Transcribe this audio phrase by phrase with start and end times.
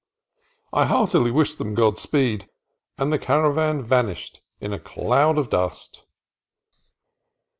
[0.73, 2.49] I heartily wished them Godspeed,
[2.97, 6.05] and the caravan vanished in a cloud of dust.